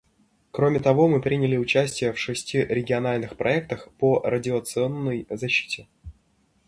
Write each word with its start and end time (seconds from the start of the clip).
Кроме 0.49 0.79
того, 0.79 1.07
мы 1.07 1.21
приняли 1.21 1.57
участие 1.57 2.11
в 2.11 2.17
шести 2.17 2.65
региональных 2.65 3.37
проектах 3.37 3.89
по 3.99 4.19
радиационной 4.21 5.27
защите. 5.29 5.85